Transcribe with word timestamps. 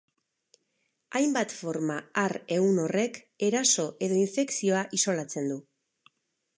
Hainbat 1.19 1.53
forma 1.57 1.97
har 2.21 2.35
ehun 2.57 2.81
horrek 2.85 3.21
eraso 3.51 3.87
edo 4.09 4.21
infekzioa 4.25 4.83
isolatzen 5.01 5.55
du. 5.55 5.65